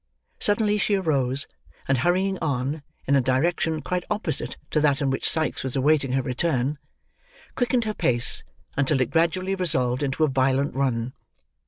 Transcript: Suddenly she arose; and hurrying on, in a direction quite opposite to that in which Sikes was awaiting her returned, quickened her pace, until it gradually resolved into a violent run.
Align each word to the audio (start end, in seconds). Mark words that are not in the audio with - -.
Suddenly 0.39 0.79
she 0.79 0.95
arose; 0.95 1.45
and 1.87 1.99
hurrying 1.99 2.39
on, 2.41 2.81
in 3.05 3.15
a 3.15 3.21
direction 3.21 3.83
quite 3.83 4.03
opposite 4.09 4.57
to 4.71 4.81
that 4.81 4.99
in 4.99 5.11
which 5.11 5.29
Sikes 5.29 5.63
was 5.63 5.75
awaiting 5.75 6.13
her 6.13 6.23
returned, 6.23 6.79
quickened 7.53 7.85
her 7.85 7.93
pace, 7.93 8.43
until 8.75 8.99
it 8.99 9.11
gradually 9.11 9.53
resolved 9.53 10.01
into 10.01 10.23
a 10.23 10.27
violent 10.27 10.73
run. 10.73 11.13